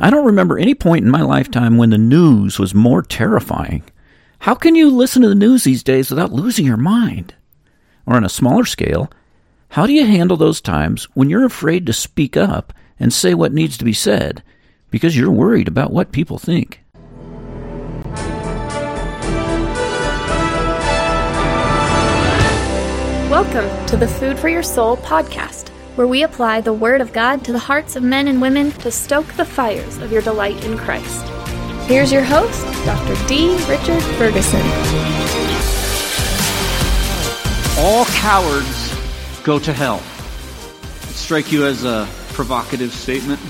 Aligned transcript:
I 0.00 0.10
don't 0.10 0.26
remember 0.26 0.56
any 0.56 0.76
point 0.76 1.04
in 1.04 1.10
my 1.10 1.22
lifetime 1.22 1.76
when 1.76 1.90
the 1.90 1.98
news 1.98 2.56
was 2.56 2.72
more 2.72 3.02
terrifying. 3.02 3.82
How 4.38 4.54
can 4.54 4.76
you 4.76 4.90
listen 4.90 5.22
to 5.22 5.28
the 5.28 5.34
news 5.34 5.64
these 5.64 5.82
days 5.82 6.08
without 6.08 6.32
losing 6.32 6.64
your 6.64 6.76
mind? 6.76 7.34
Or 8.06 8.14
on 8.14 8.24
a 8.24 8.28
smaller 8.28 8.64
scale, 8.64 9.10
how 9.70 9.86
do 9.86 9.92
you 9.92 10.06
handle 10.06 10.36
those 10.36 10.60
times 10.60 11.08
when 11.14 11.28
you're 11.28 11.44
afraid 11.44 11.84
to 11.86 11.92
speak 11.92 12.36
up 12.36 12.72
and 13.00 13.12
say 13.12 13.34
what 13.34 13.52
needs 13.52 13.76
to 13.78 13.84
be 13.84 13.92
said 13.92 14.44
because 14.92 15.16
you're 15.16 15.32
worried 15.32 15.66
about 15.66 15.92
what 15.92 16.12
people 16.12 16.38
think? 16.38 16.80
Welcome 23.28 23.86
to 23.88 23.96
the 23.96 24.06
Food 24.06 24.38
for 24.38 24.48
Your 24.48 24.62
Soul 24.62 24.96
podcast, 24.98 25.67
where 25.98 26.06
we 26.06 26.22
apply 26.22 26.60
the 26.60 26.72
Word 26.72 27.00
of 27.00 27.12
God 27.12 27.44
to 27.44 27.50
the 27.50 27.58
hearts 27.58 27.96
of 27.96 28.04
men 28.04 28.28
and 28.28 28.40
women 28.40 28.70
to 28.70 28.88
stoke 28.88 29.26
the 29.32 29.44
fires 29.44 29.98
of 29.98 30.12
your 30.12 30.22
delight 30.22 30.64
in 30.64 30.78
Christ. 30.78 31.26
Here's 31.88 32.12
your 32.12 32.22
host, 32.22 32.62
Dr. 32.84 33.16
D. 33.26 33.56
Richard 33.68 34.00
Ferguson. 34.14 34.60
All 37.78 38.04
cowards 38.04 38.94
go 39.42 39.58
to 39.58 39.72
hell. 39.72 39.98
Strike 41.16 41.50
you 41.50 41.66
as 41.66 41.84
a 41.84 42.08
provocative 42.28 42.92
statement? 42.92 43.40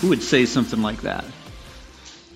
Who 0.00 0.08
would 0.08 0.22
say 0.22 0.46
something 0.46 0.80
like 0.80 1.02
that? 1.02 1.26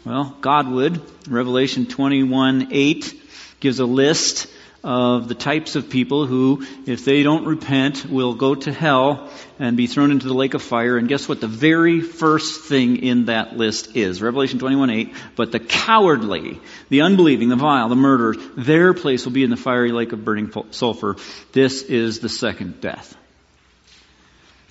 Well, 0.04 0.36
God 0.42 0.68
would. 0.70 1.00
Revelation 1.26 1.86
21 1.86 2.68
8 2.72 3.22
gives 3.58 3.78
a 3.78 3.86
list 3.86 4.48
of 4.86 5.26
the 5.26 5.34
types 5.34 5.74
of 5.74 5.90
people 5.90 6.26
who, 6.26 6.64
if 6.86 7.04
they 7.04 7.24
don't 7.24 7.44
repent, 7.44 8.06
will 8.06 8.34
go 8.34 8.54
to 8.54 8.72
hell 8.72 9.28
and 9.58 9.76
be 9.76 9.88
thrown 9.88 10.12
into 10.12 10.28
the 10.28 10.34
lake 10.34 10.54
of 10.54 10.62
fire. 10.62 10.96
And 10.96 11.08
guess 11.08 11.28
what? 11.28 11.40
The 11.40 11.48
very 11.48 12.00
first 12.00 12.66
thing 12.66 12.98
in 12.98 13.24
that 13.24 13.56
list 13.56 13.96
is 13.96 14.22
Revelation 14.22 14.60
21 14.60 14.90
8. 14.90 15.14
But 15.34 15.50
the 15.50 15.58
cowardly, 15.58 16.60
the 16.88 17.00
unbelieving, 17.00 17.48
the 17.48 17.56
vile, 17.56 17.88
the 17.88 17.96
murderers, 17.96 18.36
their 18.56 18.94
place 18.94 19.24
will 19.24 19.32
be 19.32 19.42
in 19.42 19.50
the 19.50 19.56
fiery 19.56 19.90
lake 19.90 20.12
of 20.12 20.24
burning 20.24 20.52
sulfur. 20.70 21.16
This 21.50 21.82
is 21.82 22.20
the 22.20 22.28
second 22.28 22.80
death. 22.80 23.16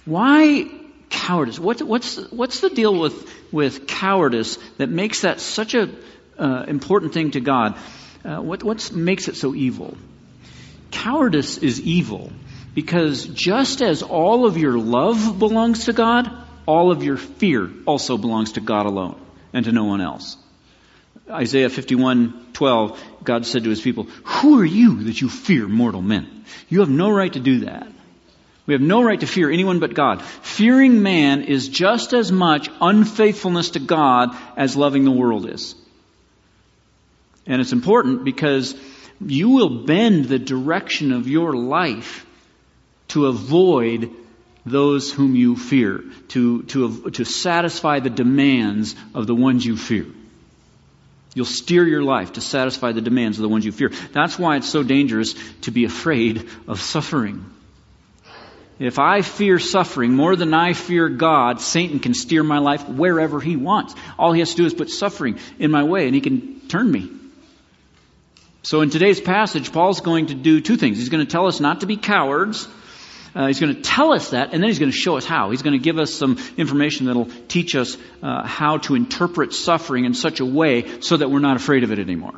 Why 0.05 0.71
cowardice? 1.09 1.59
What, 1.59 1.81
what's, 1.81 2.15
what's 2.31 2.61
the 2.61 2.69
deal 2.69 2.97
with, 2.97 3.29
with 3.51 3.85
cowardice 3.85 4.57
that 4.77 4.87
makes 4.87 5.21
that 5.21 5.41
such 5.41 5.73
an 5.73 5.97
uh, 6.39 6.63
important 6.69 7.13
thing 7.13 7.31
to 7.31 7.41
God? 7.41 7.77
Uh, 8.25 8.41
what 8.41 8.63
what 8.63 8.91
makes 8.91 9.27
it 9.27 9.35
so 9.35 9.53
evil? 9.53 9.95
Cowardice 10.89 11.59
is 11.59 11.79
evil 11.79 12.31
because 12.73 13.25
just 13.25 13.81
as 13.81 14.01
all 14.01 14.45
of 14.45 14.57
your 14.57 14.77
love 14.79 15.37
belongs 15.37 15.85
to 15.85 15.93
God, 15.93 16.31
all 16.65 16.91
of 16.91 17.03
your 17.03 17.17
fear 17.17 17.69
also 17.85 18.17
belongs 18.17 18.53
to 18.53 18.61
God 18.61 18.87
alone 18.87 19.19
and 19.53 19.65
to 19.65 19.71
no 19.71 19.83
one 19.83 20.01
else. 20.01 20.37
Isaiah 21.29 21.69
51:12, 21.69 22.97
God 23.23 23.45
said 23.45 23.63
to 23.63 23.69
his 23.69 23.81
people, 23.81 24.07
"Who 24.23 24.59
are 24.59 24.65
you 24.65 25.03
that 25.03 25.21
you 25.21 25.29
fear 25.29 25.67
mortal 25.67 26.01
men? 26.01 26.25
You 26.67 26.79
have 26.79 26.89
no 26.89 27.11
right 27.11 27.33
to 27.33 27.39
do 27.39 27.59
that. 27.59 27.87
We 28.65 28.73
have 28.73 28.81
no 28.81 29.03
right 29.03 29.19
to 29.19 29.27
fear 29.27 29.51
anyone 29.51 29.77
but 29.77 29.93
God. 29.93 30.23
Fearing 30.41 31.03
man 31.03 31.43
is 31.43 31.67
just 31.67 32.13
as 32.13 32.31
much 32.31 32.69
unfaithfulness 32.81 33.71
to 33.71 33.79
God 33.79 34.35
as 34.57 34.75
loving 34.75 35.03
the 35.03 35.11
world 35.11 35.47
is. 35.47 35.75
And 37.47 37.61
it's 37.61 37.73
important 37.73 38.23
because 38.23 38.75
you 39.21 39.49
will 39.49 39.83
bend 39.85 40.25
the 40.25 40.39
direction 40.39 41.11
of 41.11 41.27
your 41.27 41.53
life 41.53 42.25
to 43.09 43.27
avoid 43.27 44.11
those 44.65 45.11
whom 45.11 45.35
you 45.35 45.55
fear, 45.55 46.03
to, 46.29 46.63
to, 46.63 47.11
to 47.11 47.23
satisfy 47.23 47.99
the 47.99 48.09
demands 48.09 48.95
of 49.13 49.27
the 49.27 49.35
ones 49.35 49.63
you 49.63 49.77
fear. 49.77 50.07
You'll 51.35 51.45
steer 51.45 51.85
your 51.85 52.01
life 52.01 52.33
to 52.33 52.41
satisfy 52.41 52.93
the 52.93 53.01
demands 53.01 53.37
of 53.37 53.43
the 53.43 53.49
ones 53.49 53.65
you 53.65 53.71
fear. 53.71 53.91
That's 54.13 54.39
why 54.39 54.55
it's 54.55 54.69
so 54.69 54.83
dangerous 54.83 55.35
to 55.61 55.71
be 55.71 55.85
afraid 55.85 56.49
of 56.67 56.81
suffering. 56.81 57.45
If 58.79 58.99
I 58.99 59.21
fear 59.21 59.59
suffering 59.59 60.13
more 60.13 60.35
than 60.35 60.53
I 60.53 60.73
fear 60.73 61.09
God, 61.09 61.61
Satan 61.61 61.99
can 61.99 62.13
steer 62.13 62.43
my 62.43 62.57
life 62.57 62.87
wherever 62.87 63.39
he 63.39 63.55
wants. 63.55 63.95
All 64.17 64.33
he 64.33 64.39
has 64.39 64.51
to 64.51 64.57
do 64.57 64.65
is 64.65 64.73
put 64.73 64.89
suffering 64.89 65.37
in 65.59 65.71
my 65.71 65.83
way 65.83 66.07
and 66.07 66.15
he 66.15 66.21
can 66.21 66.67
turn 66.67 66.89
me. 66.89 67.09
So 68.65 68.81
in 68.81 68.89
today's 68.89 69.21
passage, 69.21 69.71
Paul's 69.71 70.01
going 70.01 70.25
to 70.27 70.33
do 70.33 70.59
two 70.59 70.75
things. 70.75 70.97
He's 70.97 71.09
going 71.09 71.23
to 71.23 71.31
tell 71.31 71.45
us 71.45 71.59
not 71.59 71.81
to 71.81 71.85
be 71.85 71.97
cowards. 71.97 72.67
Uh, 73.35 73.45
he's 73.45 73.59
going 73.59 73.75
to 73.75 73.81
tell 73.81 74.11
us 74.11 74.31
that, 74.31 74.53
and 74.53 74.63
then 74.63 74.69
he's 74.69 74.79
going 74.79 74.91
to 74.91 74.97
show 74.97 75.17
us 75.17 75.25
how. 75.25 75.51
He's 75.51 75.61
going 75.61 75.77
to 75.77 75.83
give 75.83 75.99
us 75.99 76.11
some 76.11 76.39
information 76.57 77.05
that'll 77.05 77.29
teach 77.47 77.75
us 77.75 77.95
uh, 78.23 78.43
how 78.43 78.77
to 78.79 78.95
interpret 78.95 79.53
suffering 79.53 80.05
in 80.05 80.15
such 80.15 80.39
a 80.39 80.45
way 80.45 80.99
so 81.01 81.15
that 81.15 81.29
we're 81.29 81.39
not 81.39 81.57
afraid 81.57 81.83
of 81.83 81.91
it 81.91 81.99
anymore. 81.99 82.33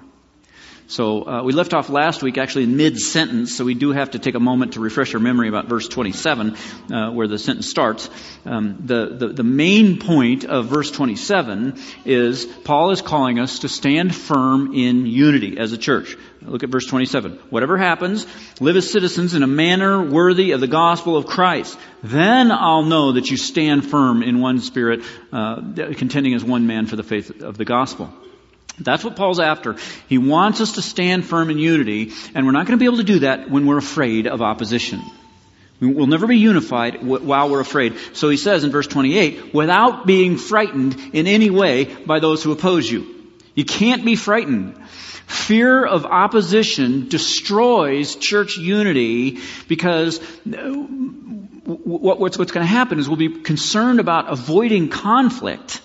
So 0.89 1.27
uh, 1.27 1.43
we 1.43 1.51
left 1.51 1.73
off 1.73 1.89
last 1.89 2.23
week 2.23 2.37
actually 2.37 2.63
in 2.63 2.77
mid 2.77 2.97
sentence, 2.97 3.53
so 3.53 3.65
we 3.65 3.73
do 3.73 3.91
have 3.91 4.11
to 4.11 4.19
take 4.19 4.35
a 4.35 4.39
moment 4.39 4.73
to 4.73 4.79
refresh 4.79 5.13
our 5.13 5.19
memory 5.19 5.49
about 5.49 5.65
verse 5.65 5.89
27, 5.89 6.55
uh, 6.91 7.11
where 7.11 7.27
the 7.27 7.37
sentence 7.37 7.69
starts. 7.69 8.09
Um, 8.45 8.83
the, 8.85 9.09
the 9.09 9.27
the 9.27 9.43
main 9.43 9.99
point 9.99 10.45
of 10.45 10.67
verse 10.67 10.89
27 10.89 11.77
is 12.05 12.45
Paul 12.45 12.91
is 12.91 13.01
calling 13.01 13.37
us 13.37 13.59
to 13.59 13.69
stand 13.69 14.15
firm 14.15 14.73
in 14.73 15.05
unity 15.05 15.57
as 15.57 15.73
a 15.73 15.77
church. 15.77 16.15
Look 16.41 16.63
at 16.63 16.69
verse 16.69 16.85
27. 16.85 17.33
Whatever 17.49 17.77
happens, 17.77 18.25
live 18.61 18.77
as 18.77 18.89
citizens 18.89 19.33
in 19.33 19.43
a 19.43 19.47
manner 19.47 20.01
worthy 20.01 20.51
of 20.51 20.61
the 20.61 20.67
gospel 20.67 21.17
of 21.17 21.25
Christ. 21.25 21.77
Then 22.01 22.49
I'll 22.49 22.83
know 22.83 23.13
that 23.13 23.29
you 23.29 23.35
stand 23.35 23.89
firm 23.89 24.23
in 24.23 24.39
one 24.39 24.59
spirit, 24.61 25.03
uh, 25.33 25.61
contending 25.97 26.33
as 26.33 26.45
one 26.45 26.65
man 26.65 26.85
for 26.85 26.95
the 26.95 27.03
faith 27.03 27.41
of 27.41 27.57
the 27.57 27.65
gospel. 27.65 28.13
That's 28.79 29.03
what 29.03 29.15
Paul's 29.15 29.39
after. 29.39 29.75
He 30.07 30.17
wants 30.17 30.61
us 30.61 30.73
to 30.73 30.81
stand 30.81 31.25
firm 31.25 31.49
in 31.49 31.57
unity, 31.57 32.13
and 32.35 32.45
we're 32.45 32.51
not 32.51 32.67
going 32.67 32.77
to 32.77 32.81
be 32.81 32.85
able 32.85 32.97
to 32.97 33.03
do 33.03 33.19
that 33.19 33.49
when 33.49 33.65
we're 33.65 33.77
afraid 33.77 34.27
of 34.27 34.41
opposition. 34.41 35.01
We'll 35.79 36.07
never 36.07 36.25
be 36.25 36.37
unified 36.37 37.03
while 37.03 37.49
we're 37.49 37.59
afraid. 37.59 37.97
So 38.13 38.29
he 38.29 38.37
says 38.37 38.63
in 38.63 38.71
verse 38.71 38.87
28, 38.87 39.53
without 39.53 40.07
being 40.07 40.37
frightened 40.37 40.95
in 41.13 41.27
any 41.27 41.49
way 41.49 41.85
by 41.85 42.19
those 42.19 42.43
who 42.43 42.51
oppose 42.51 42.89
you. 42.89 43.15
You 43.53 43.65
can't 43.65 44.03
be 44.05 44.15
frightened. 44.15 44.77
Fear 45.27 45.85
of 45.85 46.05
opposition 46.05 47.09
destroys 47.09 48.15
church 48.15 48.57
unity 48.57 49.39
because 49.67 50.19
uh, 50.19 50.73
what's, 51.65 52.37
going 52.37 52.47
to 52.47 52.63
happen 52.63 52.97
is 52.97 53.09
we'll 53.09 53.17
be 53.17 53.41
concerned 53.41 53.99
about 53.99 54.31
avoiding 54.31 54.89
conflict 54.89 55.81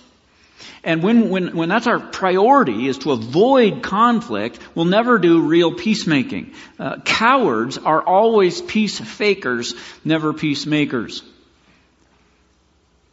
and 0.85 1.03
when, 1.03 1.31
when, 1.31 1.57
when 1.57 1.69
that's 1.69 1.87
our 1.87 2.01
priority 2.01 2.89
is 2.89 2.99
to 2.99 3.13
avoid 3.13 3.83
conflict, 3.83 4.59
we'll 4.75 4.85
never 4.85 5.19
do 5.19 5.43
real 5.43 5.75
peacemaking. 5.75 6.55
Uh, 6.79 7.01
cowards 7.01 7.79
are 7.79 8.03
always 8.03 8.61
peace 8.61 8.99
fakers, 8.99 9.75
never 10.05 10.33
peacemakers. 10.33 11.23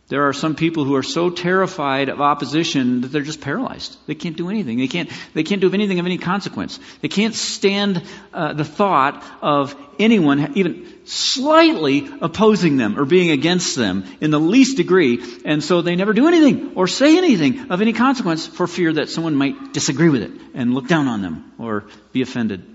There 0.09 0.27
are 0.27 0.33
some 0.33 0.55
people 0.55 0.85
who 0.85 0.95
are 0.95 1.03
so 1.03 1.29
terrified 1.29 2.09
of 2.09 2.19
opposition 2.19 3.01
that 3.01 3.09
they're 3.09 3.21
just 3.21 3.41
paralyzed. 3.41 3.95
They 4.07 4.15
can't 4.15 4.35
do 4.35 4.49
anything. 4.49 4.79
They 4.79 4.87
can't, 4.87 5.07
they 5.35 5.43
can't 5.43 5.61
do 5.61 5.71
anything 5.71 5.99
of 5.99 6.07
any 6.07 6.17
consequence. 6.17 6.79
They 7.01 7.09
can't 7.09 7.35
stand 7.35 8.03
uh, 8.33 8.53
the 8.53 8.65
thought 8.65 9.23
of 9.43 9.75
anyone 9.99 10.57
even 10.57 10.87
slightly 11.05 12.09
opposing 12.21 12.77
them 12.77 12.97
or 12.97 13.05
being 13.05 13.29
against 13.29 13.75
them 13.75 14.03
in 14.19 14.31
the 14.31 14.39
least 14.39 14.77
degree. 14.77 15.23
And 15.45 15.63
so 15.63 15.83
they 15.83 15.95
never 15.95 16.13
do 16.13 16.27
anything 16.27 16.73
or 16.73 16.87
say 16.87 17.15
anything 17.15 17.71
of 17.71 17.79
any 17.79 17.93
consequence 17.93 18.47
for 18.47 18.65
fear 18.65 18.91
that 18.93 19.09
someone 19.09 19.35
might 19.35 19.73
disagree 19.73 20.09
with 20.09 20.23
it 20.23 20.31
and 20.55 20.73
look 20.73 20.87
down 20.87 21.07
on 21.07 21.21
them 21.21 21.51
or 21.59 21.85
be 22.13 22.23
offended. 22.23 22.65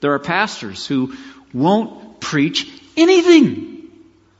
There 0.00 0.12
are 0.12 0.20
pastors 0.20 0.86
who 0.86 1.16
won't 1.52 2.20
preach 2.20 2.70
anything 2.96 3.73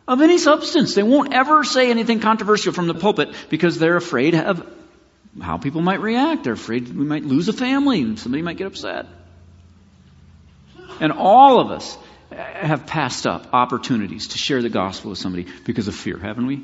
of 0.07 0.21
any 0.21 0.39
substance. 0.39 0.95
They 0.95 1.03
won't 1.03 1.33
ever 1.33 1.65
say 1.65 1.91
anything 1.91 2.21
controversial 2.21 2.73
from 2.73 2.87
the 2.87 2.95
pulpit 2.95 3.35
because 3.49 3.79
they're 3.79 3.97
afraid 3.97 4.35
of 4.35 4.67
how 5.41 5.59
people 5.59 5.81
might 5.81 6.01
react. 6.01 6.45
They're 6.45 6.53
afraid 6.53 6.95
we 6.95 7.05
might 7.05 7.25
lose 7.25 7.49
a 7.49 7.53
family 7.53 8.03
and 8.03 8.19
somebody 8.19 8.43
might 8.43 8.57
get 8.57 8.67
upset. 8.67 9.07
And 11.01 11.13
all 11.13 11.61
of 11.61 11.71
us 11.71 11.97
have 12.31 12.87
passed 12.87 13.27
up 13.27 13.53
opportunities 13.53 14.29
to 14.29 14.39
share 14.39 14.63
the 14.63 14.69
gospel 14.69 15.11
with 15.11 15.19
somebody 15.19 15.47
because 15.65 15.89
of 15.89 15.95
fear, 15.95 16.19
haven't 16.19 16.47
we? 16.47 16.63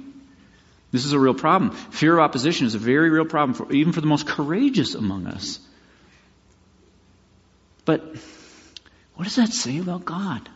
This 0.92 1.04
is 1.04 1.12
a 1.12 1.18
real 1.18 1.34
problem. 1.34 1.70
Fear 1.70 2.14
of 2.14 2.20
opposition 2.20 2.66
is 2.66 2.74
a 2.74 2.78
very 2.78 3.10
real 3.10 3.24
problem, 3.24 3.54
for, 3.54 3.72
even 3.72 3.92
for 3.92 4.00
the 4.00 4.08
most 4.08 4.26
courageous 4.26 4.94
among 4.94 5.26
us. 5.26 5.60
But 7.84 8.04
what 9.14 9.24
does 9.24 9.36
that 9.36 9.52
say 9.52 9.78
about 9.78 10.04
God? 10.04 10.48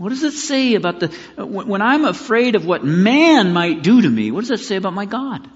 What 0.00 0.08
does 0.08 0.22
it 0.22 0.32
say 0.32 0.76
about 0.76 1.00
the, 1.00 1.08
when 1.36 1.82
I'm 1.82 2.06
afraid 2.06 2.54
of 2.54 2.64
what 2.64 2.82
man 2.82 3.52
might 3.52 3.82
do 3.82 4.00
to 4.00 4.08
me, 4.08 4.30
what 4.30 4.40
does 4.40 4.48
that 4.48 4.60
say 4.60 4.76
about 4.76 4.94
my 4.94 5.04
God? 5.04 5.46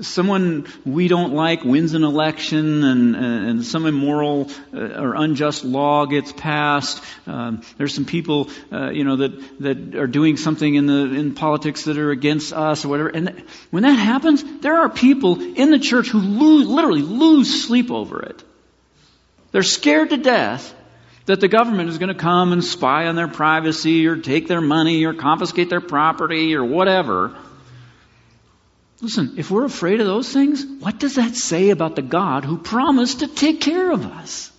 someone 0.00 0.66
we 0.84 1.06
don't 1.06 1.34
like 1.34 1.62
wins 1.62 1.92
an 1.92 2.02
election 2.02 2.82
and, 2.82 3.14
and 3.14 3.64
some 3.64 3.86
immoral 3.86 4.50
uh, 4.72 4.78
or 4.78 5.14
unjust 5.14 5.62
law 5.62 6.06
gets 6.06 6.32
passed. 6.32 7.04
Um, 7.26 7.62
there's 7.76 7.94
some 7.94 8.06
people, 8.06 8.48
uh, 8.72 8.90
you 8.90 9.04
know, 9.04 9.16
that, 9.16 9.60
that 9.60 9.94
are 9.94 10.06
doing 10.08 10.36
something 10.36 10.74
in 10.74 10.86
the, 10.86 11.14
in 11.14 11.34
politics 11.34 11.84
that 11.84 11.98
are 11.98 12.10
against 12.10 12.52
us 12.52 12.84
or 12.84 12.88
whatever. 12.88 13.10
And 13.10 13.44
when 13.70 13.84
that 13.84 13.92
happens, 13.92 14.42
there 14.62 14.78
are 14.78 14.88
people 14.88 15.40
in 15.40 15.70
the 15.70 15.78
church 15.78 16.08
who 16.08 16.18
lose, 16.18 16.66
literally 16.66 17.02
lose 17.02 17.64
sleep 17.64 17.92
over 17.92 18.22
it. 18.22 18.42
They're 19.52 19.62
scared 19.62 20.10
to 20.10 20.16
death 20.16 20.74
that 21.26 21.40
the 21.40 21.48
government 21.48 21.88
is 21.88 21.98
going 21.98 22.12
to 22.12 22.14
come 22.14 22.52
and 22.52 22.62
spy 22.62 23.06
on 23.06 23.16
their 23.16 23.28
privacy 23.28 24.06
or 24.06 24.16
take 24.16 24.46
their 24.46 24.60
money 24.60 25.04
or 25.04 25.14
confiscate 25.14 25.70
their 25.70 25.80
property 25.80 26.54
or 26.54 26.64
whatever. 26.64 27.34
Listen, 29.00 29.34
if 29.36 29.50
we're 29.50 29.64
afraid 29.64 30.00
of 30.00 30.06
those 30.06 30.32
things, 30.32 30.64
what 30.64 30.98
does 30.98 31.16
that 31.16 31.34
say 31.34 31.70
about 31.70 31.96
the 31.96 32.02
God 32.02 32.44
who 32.44 32.58
promised 32.58 33.20
to 33.20 33.28
take 33.28 33.60
care 33.60 33.90
of 33.90 34.06
us? 34.06 34.50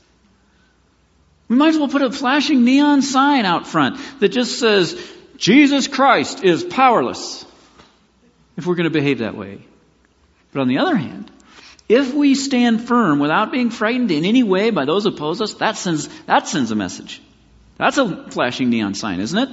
We 1.48 1.56
might 1.56 1.70
as 1.70 1.78
well 1.78 1.88
put 1.88 2.02
a 2.02 2.12
flashing 2.12 2.66
neon 2.66 3.02
sign 3.02 3.46
out 3.46 3.68
front 3.68 4.00
that 4.20 4.30
just 4.30 4.60
says, 4.60 5.00
Jesus 5.38 5.88
Christ 5.88 6.44
is 6.44 6.64
powerless, 6.64 7.46
if 8.58 8.66
we're 8.66 8.76
going 8.76 8.86
to 8.86 8.90
behave 8.90 9.20
that 9.20 9.38
way. 9.38 9.60
But 10.52 10.62
on 10.62 10.68
the 10.68 10.80
other 10.80 10.96
hand, 10.96 11.30
if 11.88 12.14
we 12.14 12.36
stand 12.36 12.88
firm 12.88 13.20
without 13.20 13.52
being 13.52 13.70
frightened 13.70 14.12
in 14.12 14.26
any 14.26 14.44
way 14.44 14.72
by 14.72 14.86
those 14.86 15.04
who 15.04 15.10
oppose 15.10 15.42
us, 15.42 15.54
that 15.56 15.78
sends, 15.78 16.08
that 16.26 16.48
sends 16.48 16.72
a 16.72 16.76
message. 16.76 17.22
That's 17.78 17.98
a 17.98 18.30
flashing 18.32 18.70
neon 18.70 18.96
sign, 18.96 19.20
isn't 19.20 19.38
it? 19.38 19.50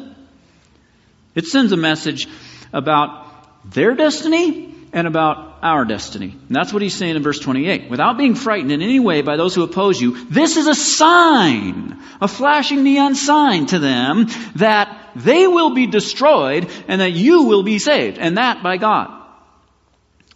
It 1.35 1.47
sends 1.47 1.73
a 1.73 1.77
message 1.77 2.29
about 2.73 3.71
their 3.71 3.95
destiny 3.95 4.75
and 4.93 5.07
about 5.07 5.59
our 5.63 5.85
destiny. 5.85 6.31
And 6.31 6.57
that's 6.57 6.73
what 6.73 6.83
he's 6.83 6.95
saying 6.95 7.17
in 7.17 7.23
verse 7.23 7.39
28. 7.39 7.91
Without 7.91 8.19
being 8.19 8.35
frightened 8.35 8.73
in 8.73 8.83
any 8.83 9.01
way 9.01 9.23
by 9.23 9.37
those 9.37 9.55
who 9.55 9.63
oppose 9.63 10.01
you, 10.01 10.27
this 10.27 10.57
is 10.57 10.67
a 10.67 10.75
sign, 10.75 12.03
a 12.21 12.29
flashing 12.29 12.83
neon 12.83 13.15
sign 13.15 13.67
to 13.67 13.79
them 13.79 14.27
that 14.57 15.13
they 15.17 15.47
will 15.47 15.75
be 15.75 15.87
destroyed 15.87 16.69
and 16.89 17.01
that 17.01 17.13
you 17.13 17.45
will 17.45 17.63
be 17.63 17.79
saved, 17.79 18.19
and 18.19 18.37
that 18.37 18.63
by 18.63 18.77
God. 18.77 19.19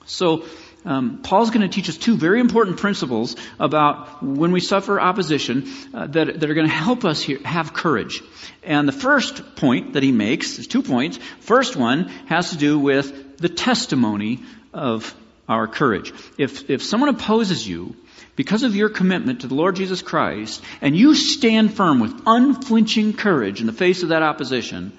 So, 0.06 0.44
um, 0.86 1.18
Paul's 1.18 1.50
going 1.50 1.68
to 1.68 1.74
teach 1.74 1.88
us 1.88 1.96
two 1.96 2.16
very 2.16 2.38
important 2.40 2.78
principles 2.78 3.34
about 3.58 4.22
when 4.22 4.52
we 4.52 4.60
suffer 4.60 5.00
opposition 5.00 5.68
uh, 5.92 6.06
that, 6.06 6.40
that 6.40 6.48
are 6.48 6.54
going 6.54 6.68
to 6.68 6.72
help 6.72 7.04
us 7.04 7.20
here, 7.20 7.40
have 7.44 7.74
courage. 7.74 8.22
And 8.62 8.86
the 8.86 8.92
first 8.92 9.56
point 9.56 9.94
that 9.94 10.04
he 10.04 10.12
makes 10.12 10.58
is 10.60 10.68
two 10.68 10.82
points. 10.82 11.18
First 11.40 11.74
one 11.74 12.08
has 12.26 12.50
to 12.50 12.56
do 12.56 12.78
with 12.78 13.38
the 13.38 13.48
testimony 13.48 14.40
of 14.72 15.12
our 15.48 15.66
courage. 15.66 16.12
If, 16.38 16.70
if 16.70 16.82
someone 16.82 17.10
opposes 17.10 17.66
you 17.66 17.96
because 18.36 18.62
of 18.62 18.76
your 18.76 18.88
commitment 18.88 19.40
to 19.40 19.48
the 19.48 19.54
Lord 19.54 19.74
Jesus 19.74 20.02
Christ, 20.02 20.62
and 20.80 20.96
you 20.96 21.14
stand 21.14 21.74
firm 21.74 22.00
with 22.00 22.22
unflinching 22.26 23.14
courage 23.14 23.60
in 23.60 23.66
the 23.66 23.72
face 23.72 24.02
of 24.02 24.10
that 24.10 24.22
opposition, 24.22 24.96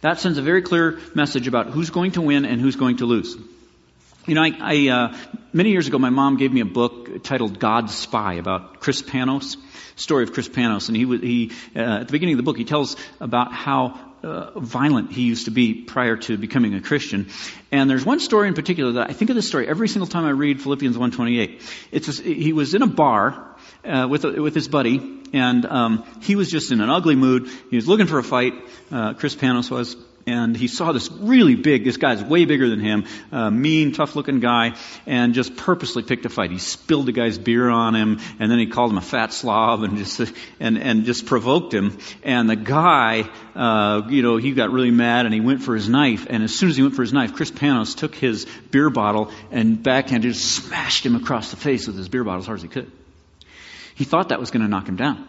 that 0.00 0.18
sends 0.18 0.38
a 0.38 0.42
very 0.42 0.62
clear 0.62 0.98
message 1.14 1.46
about 1.46 1.66
who's 1.66 1.90
going 1.90 2.12
to 2.12 2.22
win 2.22 2.44
and 2.44 2.60
who's 2.60 2.76
going 2.76 2.98
to 2.98 3.06
lose. 3.06 3.36
You 4.26 4.34
know, 4.34 4.42
I, 4.42 4.50
I 4.60 4.88
uh, 4.88 5.16
many 5.52 5.70
years 5.70 5.86
ago, 5.86 6.00
my 6.00 6.10
mom 6.10 6.36
gave 6.36 6.52
me 6.52 6.60
a 6.60 6.64
book 6.64 7.22
titled 7.22 7.60
God's 7.60 7.94
Spy 7.94 8.34
about 8.34 8.80
Chris 8.80 9.00
Panos, 9.00 9.56
story 9.94 10.24
of 10.24 10.32
Chris 10.32 10.48
Panos, 10.48 10.88
and 10.88 10.96
he, 10.96 11.04
was 11.04 11.20
he 11.20 11.52
uh, 11.76 12.00
at 12.00 12.08
the 12.08 12.12
beginning 12.12 12.34
of 12.34 12.38
the 12.38 12.42
book, 12.42 12.56
he 12.56 12.64
tells 12.64 12.96
about 13.20 13.52
how 13.52 14.00
uh, 14.24 14.58
violent 14.58 15.12
he 15.12 15.22
used 15.22 15.44
to 15.44 15.52
be 15.52 15.74
prior 15.74 16.16
to 16.16 16.36
becoming 16.36 16.74
a 16.74 16.80
Christian. 16.80 17.28
And 17.70 17.88
there's 17.88 18.04
one 18.04 18.18
story 18.18 18.48
in 18.48 18.54
particular 18.54 18.92
that 18.94 19.10
I 19.10 19.12
think 19.12 19.30
of 19.30 19.36
this 19.36 19.46
story 19.46 19.68
every 19.68 19.86
single 19.86 20.08
time 20.08 20.24
I 20.24 20.30
read 20.30 20.60
Philippians 20.60 20.96
1:28. 20.96 21.62
It's 21.92 22.08
a, 22.08 22.22
he 22.22 22.52
was 22.52 22.74
in 22.74 22.82
a 22.82 22.88
bar 22.88 23.56
uh, 23.84 24.08
with 24.10 24.24
a, 24.24 24.42
with 24.42 24.56
his 24.56 24.66
buddy, 24.66 25.22
and 25.32 25.64
um, 25.64 26.04
he 26.22 26.34
was 26.34 26.50
just 26.50 26.72
in 26.72 26.80
an 26.80 26.90
ugly 26.90 27.14
mood. 27.14 27.48
He 27.70 27.76
was 27.76 27.86
looking 27.86 28.08
for 28.08 28.18
a 28.18 28.24
fight. 28.24 28.54
Uh, 28.90 29.14
Chris 29.14 29.36
Panos 29.36 29.70
was, 29.70 29.96
and 30.28 30.56
he 30.56 30.66
saw 30.66 30.90
this 30.90 31.08
really 31.12 31.54
big, 31.54 31.84
this 31.84 31.98
guy's 31.98 32.20
way 32.20 32.46
bigger 32.46 32.68
than 32.68 32.80
him, 32.80 33.04
uh, 33.30 33.48
mean, 33.48 33.92
tough 33.92 34.16
looking 34.16 34.40
guy, 34.40 34.74
and 35.06 35.34
just 35.34 35.56
purposely 35.56 36.02
picked 36.02 36.26
a 36.26 36.28
fight. 36.28 36.50
He 36.50 36.58
spilled 36.58 37.06
the 37.06 37.12
guy's 37.12 37.38
beer 37.38 37.70
on 37.70 37.94
him, 37.94 38.18
and 38.40 38.50
then 38.50 38.58
he 38.58 38.66
called 38.66 38.90
him 38.90 38.98
a 38.98 39.02
fat 39.02 39.32
slob 39.32 39.84
and 39.84 39.96
just, 39.96 40.20
and, 40.58 40.78
and 40.78 41.04
just 41.04 41.26
provoked 41.26 41.72
him. 41.72 41.96
And 42.24 42.50
the 42.50 42.56
guy, 42.56 43.30
uh, 43.54 44.02
you 44.08 44.22
know, 44.22 44.36
he 44.36 44.50
got 44.50 44.72
really 44.72 44.90
mad 44.90 45.26
and 45.26 45.34
he 45.34 45.40
went 45.40 45.62
for 45.62 45.76
his 45.76 45.88
knife, 45.88 46.26
and 46.28 46.42
as 46.42 46.52
soon 46.52 46.70
as 46.70 46.76
he 46.76 46.82
went 46.82 46.96
for 46.96 47.02
his 47.02 47.12
knife, 47.12 47.34
Chris 47.34 47.52
Panos 47.52 47.96
took 47.96 48.16
his 48.16 48.46
beer 48.72 48.90
bottle 48.90 49.30
and 49.52 49.80
backhanded, 49.80 50.32
just 50.32 50.66
smashed 50.66 51.06
him 51.06 51.14
across 51.14 51.52
the 51.52 51.56
face 51.56 51.86
with 51.86 51.96
his 51.96 52.08
beer 52.08 52.24
bottle 52.24 52.40
as 52.40 52.46
hard 52.46 52.58
as 52.58 52.62
he 52.62 52.68
could. 52.68 52.90
He 53.94 54.02
thought 54.02 54.30
that 54.30 54.40
was 54.40 54.50
going 54.50 54.62
to 54.62 54.68
knock 54.68 54.88
him 54.88 54.96
down. 54.96 55.24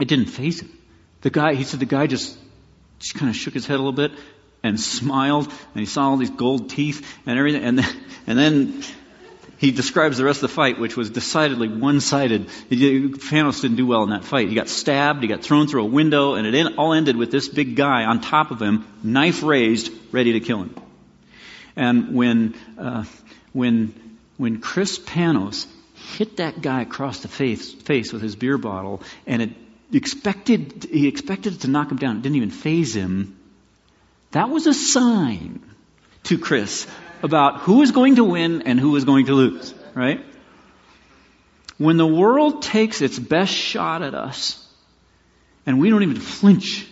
It 0.00 0.08
didn't 0.08 0.26
faze 0.26 0.60
him. 0.60 0.76
The 1.20 1.30
guy, 1.30 1.54
he 1.54 1.62
said 1.62 1.78
the 1.78 1.86
guy 1.86 2.08
just 2.08 2.36
just 3.02 3.14
kind 3.16 3.28
of 3.28 3.36
shook 3.36 3.54
his 3.54 3.66
head 3.66 3.74
a 3.74 3.82
little 3.82 3.92
bit 3.92 4.12
and 4.62 4.78
smiled, 4.78 5.46
and 5.46 5.80
he 5.80 5.86
saw 5.86 6.08
all 6.08 6.16
these 6.16 6.30
gold 6.30 6.70
teeth 6.70 7.04
and 7.26 7.38
everything, 7.38 7.64
and 7.64 7.78
then, 7.78 7.96
and 8.28 8.38
then 8.38 8.84
he 9.58 9.72
describes 9.72 10.18
the 10.18 10.24
rest 10.24 10.42
of 10.42 10.50
the 10.50 10.54
fight, 10.54 10.78
which 10.78 10.96
was 10.96 11.10
decidedly 11.10 11.68
one-sided. 11.68 12.46
Panos 12.70 13.60
didn't 13.60 13.76
do 13.76 13.86
well 13.86 14.04
in 14.04 14.10
that 14.10 14.24
fight. 14.24 14.48
He 14.48 14.54
got 14.54 14.68
stabbed, 14.68 15.22
he 15.22 15.28
got 15.28 15.42
thrown 15.42 15.66
through 15.66 15.82
a 15.82 15.86
window, 15.86 16.34
and 16.34 16.46
it 16.46 16.78
all 16.78 16.92
ended 16.92 17.16
with 17.16 17.30
this 17.32 17.48
big 17.48 17.76
guy 17.76 18.04
on 18.04 18.20
top 18.20 18.50
of 18.50 18.62
him, 18.62 18.86
knife 19.02 19.42
raised, 19.42 19.92
ready 20.12 20.32
to 20.34 20.40
kill 20.40 20.62
him. 20.62 20.74
And 21.74 22.14
when 22.14 22.54
uh, 22.78 23.04
when 23.52 23.94
when 24.36 24.60
Chris 24.60 24.98
Panos 24.98 25.66
hit 26.16 26.36
that 26.36 26.60
guy 26.60 26.82
across 26.82 27.20
the 27.20 27.28
face, 27.28 27.72
face 27.72 28.12
with 28.12 28.22
his 28.22 28.36
beer 28.36 28.58
bottle, 28.58 29.02
and 29.26 29.42
it 29.42 29.50
expected, 29.92 30.88
he 30.90 31.08
expected 31.08 31.54
it 31.54 31.60
to 31.60 31.68
knock 31.68 31.90
him 31.90 31.98
down. 31.98 32.16
It 32.16 32.22
didn't 32.22 32.36
even 32.36 32.50
faze 32.50 32.94
him. 32.94 33.38
That 34.32 34.48
was 34.48 34.66
a 34.66 34.74
sign 34.74 35.62
to 36.24 36.38
Chris 36.38 36.86
about 37.22 37.60
who 37.60 37.82
is 37.82 37.92
going 37.92 38.16
to 38.16 38.24
win 38.24 38.62
and 38.62 38.80
who 38.80 38.96
is 38.96 39.04
going 39.04 39.26
to 39.26 39.34
lose, 39.34 39.74
right? 39.94 40.24
When 41.78 41.96
the 41.96 42.06
world 42.06 42.62
takes 42.62 43.02
its 43.02 43.18
best 43.18 43.52
shot 43.52 44.02
at 44.02 44.14
us 44.14 44.66
and 45.66 45.80
we 45.80 45.90
don't 45.90 46.02
even 46.02 46.20
flinch, 46.20 46.86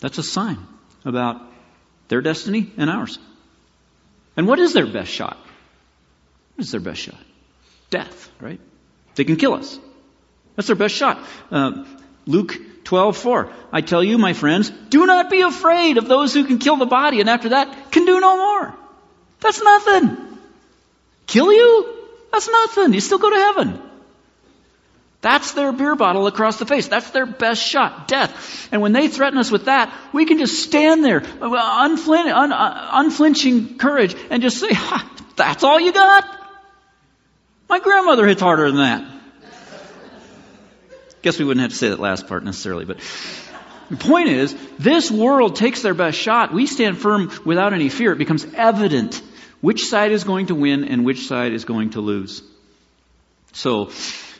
that's 0.00 0.18
a 0.18 0.22
sign 0.22 0.58
about 1.04 1.40
their 2.08 2.20
destiny 2.20 2.70
and 2.76 2.90
ours. 2.90 3.18
And 4.36 4.46
what 4.46 4.58
is 4.58 4.72
their 4.72 4.86
best 4.86 5.10
shot? 5.10 5.36
What 6.54 6.64
is 6.64 6.70
their 6.70 6.80
best 6.80 7.00
shot? 7.00 7.20
Death, 7.90 8.30
right? 8.40 8.60
They 9.14 9.24
can 9.24 9.36
kill 9.36 9.54
us. 9.54 9.78
That's 10.56 10.68
their 10.68 10.76
best 10.76 10.94
shot. 10.94 11.18
Uh, 11.50 11.84
Luke 12.26 12.56
12, 12.84 13.16
4. 13.16 13.52
I 13.72 13.80
tell 13.80 14.04
you, 14.04 14.18
my 14.18 14.32
friends, 14.32 14.70
do 14.70 15.06
not 15.06 15.30
be 15.30 15.40
afraid 15.40 15.98
of 15.98 16.06
those 16.06 16.32
who 16.34 16.44
can 16.44 16.58
kill 16.58 16.76
the 16.76 16.86
body 16.86 17.20
and 17.20 17.28
after 17.28 17.50
that 17.50 17.90
can 17.90 18.04
do 18.04 18.20
no 18.20 18.36
more. 18.36 18.74
That's 19.40 19.62
nothing. 19.62 20.16
Kill 21.26 21.52
you? 21.52 21.94
That's 22.32 22.48
nothing. 22.48 22.92
You 22.92 23.00
still 23.00 23.18
go 23.18 23.30
to 23.30 23.36
heaven. 23.36 23.80
That's 25.20 25.52
their 25.52 25.72
beer 25.72 25.96
bottle 25.96 26.26
across 26.26 26.58
the 26.58 26.66
face. 26.66 26.86
That's 26.86 27.10
their 27.10 27.24
best 27.24 27.62
shot, 27.62 28.08
death. 28.08 28.68
And 28.70 28.82
when 28.82 28.92
they 28.92 29.08
threaten 29.08 29.38
us 29.38 29.50
with 29.50 29.64
that, 29.64 29.90
we 30.12 30.26
can 30.26 30.38
just 30.38 30.62
stand 30.62 31.02
there, 31.02 31.20
unflin- 31.20 32.30
un- 32.30 32.52
uh, 32.52 32.90
unflinching 32.92 33.78
courage, 33.78 34.14
and 34.28 34.42
just 34.42 34.58
say, 34.58 34.68
ha, 34.70 35.10
that's 35.36 35.64
all 35.64 35.80
you 35.80 35.92
got? 35.92 36.26
My 37.70 37.78
grandmother 37.80 38.26
hits 38.26 38.42
harder 38.42 38.70
than 38.70 38.80
that. 38.80 39.13
Guess 41.24 41.38
we 41.38 41.46
wouldn't 41.46 41.62
have 41.62 41.70
to 41.70 41.76
say 41.76 41.88
that 41.88 41.98
last 41.98 42.26
part 42.26 42.44
necessarily, 42.44 42.84
but 42.84 42.98
the 43.88 43.96
point 43.96 44.28
is, 44.28 44.54
this 44.78 45.10
world 45.10 45.56
takes 45.56 45.80
their 45.80 45.94
best 45.94 46.18
shot. 46.18 46.52
We 46.52 46.66
stand 46.66 46.98
firm 46.98 47.32
without 47.46 47.72
any 47.72 47.88
fear. 47.88 48.12
It 48.12 48.18
becomes 48.18 48.46
evident 48.54 49.22
which 49.62 49.86
side 49.86 50.12
is 50.12 50.24
going 50.24 50.48
to 50.48 50.54
win 50.54 50.84
and 50.84 51.02
which 51.02 51.26
side 51.26 51.54
is 51.54 51.64
going 51.64 51.90
to 51.92 52.02
lose. 52.02 52.42
So, 53.52 53.88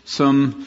some 0.04 0.66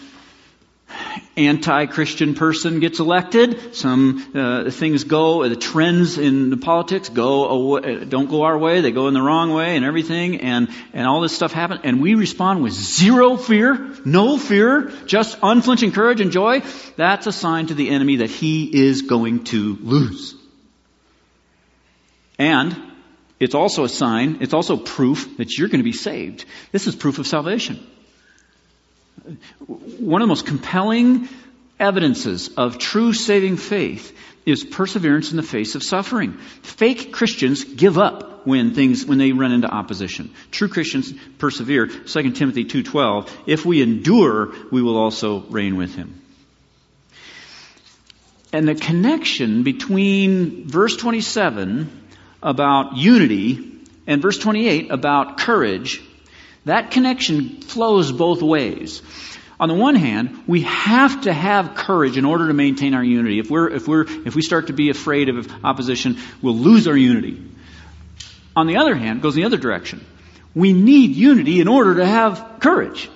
anti-Christian 1.37 2.33
person 2.33 2.79
gets 2.79 2.99
elected. 2.99 3.75
Some 3.75 4.31
uh, 4.33 4.71
things 4.71 5.03
go, 5.03 5.47
the 5.47 5.55
trends 5.55 6.17
in 6.17 6.49
the 6.49 6.57
politics 6.57 7.09
go 7.09 7.45
away, 7.45 8.05
don't 8.05 8.29
go 8.29 8.43
our 8.43 8.57
way. 8.57 8.81
They 8.81 8.91
go 8.91 9.07
in 9.07 9.13
the 9.13 9.21
wrong 9.21 9.53
way, 9.53 9.75
and 9.75 9.85
everything, 9.85 10.41
and 10.41 10.69
and 10.93 11.07
all 11.07 11.21
this 11.21 11.35
stuff 11.35 11.53
happens, 11.53 11.81
and 11.83 12.01
we 12.01 12.15
respond 12.15 12.63
with 12.63 12.73
zero 12.73 13.37
fear, 13.37 13.95
no 14.03 14.37
fear, 14.37 14.91
just 15.05 15.37
unflinching 15.43 15.91
courage 15.91 16.21
and 16.21 16.31
joy. 16.31 16.61
That's 16.95 17.27
a 17.27 17.31
sign 17.31 17.67
to 17.67 17.73
the 17.73 17.89
enemy 17.89 18.17
that 18.17 18.29
he 18.29 18.85
is 18.85 19.03
going 19.03 19.43
to 19.45 19.77
lose. 19.81 20.35
And 22.39 22.75
it's 23.39 23.55
also 23.55 23.83
a 23.83 23.89
sign, 23.89 24.37
it's 24.41 24.53
also 24.53 24.77
proof 24.77 25.37
that 25.37 25.57
you're 25.57 25.69
going 25.69 25.79
to 25.79 25.83
be 25.83 25.93
saved. 25.93 26.45
This 26.71 26.87
is 26.87 26.95
proof 26.95 27.19
of 27.19 27.27
salvation 27.27 27.85
one 29.67 30.21
of 30.21 30.27
the 30.27 30.29
most 30.29 30.45
compelling 30.45 31.27
evidences 31.79 32.49
of 32.57 32.77
true 32.77 33.13
saving 33.13 33.57
faith 33.57 34.17
is 34.45 34.63
perseverance 34.63 35.31
in 35.31 35.37
the 35.37 35.43
face 35.43 35.75
of 35.75 35.83
suffering. 35.83 36.37
Fake 36.61 37.11
Christians 37.11 37.63
give 37.63 37.97
up 37.97 38.47
when 38.47 38.73
things, 38.73 39.05
when 39.05 39.17
they 39.17 39.33
run 39.33 39.51
into 39.51 39.67
opposition. 39.67 40.33
True 40.51 40.69
Christians 40.69 41.13
persevere. 41.37 41.87
2 41.87 42.31
Timothy 42.31 42.63
2.12, 42.63 43.29
if 43.45 43.65
we 43.65 43.81
endure, 43.81 44.53
we 44.71 44.81
will 44.81 44.97
also 44.97 45.41
reign 45.41 45.75
with 45.75 45.95
him. 45.95 46.21
And 48.53 48.67
the 48.67 48.75
connection 48.75 49.63
between 49.63 50.67
verse 50.67 50.95
27 50.95 52.07
about 52.41 52.95
unity 52.95 53.73
and 54.07 54.21
verse 54.21 54.37
28 54.37 54.91
about 54.91 55.37
courage, 55.37 56.01
that 56.67 56.91
connection 56.91 57.61
flows 57.61 58.11
both 58.11 58.41
ways. 58.41 59.01
On 59.59 59.69
the 59.69 59.75
one 59.75 59.95
hand, 59.95 60.43
we 60.45 60.61
have 60.61 61.21
to 61.21 61.33
have 61.33 61.73
courage 61.73 62.15
in 62.17 62.25
order 62.25 62.47
to 62.47 62.53
maintain 62.53 62.93
our 62.93 63.03
unity. 63.03 63.39
If 63.39 63.49
we're, 63.49 63.69
if 63.69 63.87
we're, 63.87 64.05
if 64.25 64.35
we 64.35 64.43
start 64.43 64.67
to 64.67 64.73
be 64.73 64.89
afraid 64.89 65.29
of 65.29 65.51
opposition, 65.63 66.17
we'll 66.41 66.55
lose 66.55 66.87
our 66.87 66.95
unity. 66.95 67.41
On 68.55 68.67
the 68.67 68.77
other 68.77 68.95
hand, 68.95 69.19
it 69.19 69.21
goes 69.23 69.35
in 69.35 69.41
the 69.41 69.45
other 69.47 69.57
direction. 69.57 70.05
We 70.53 70.73
need 70.73 71.15
unity 71.15 71.59
in 71.59 71.67
order 71.67 71.95
to 71.95 72.05
have 72.05 72.57
courage. 72.59 73.09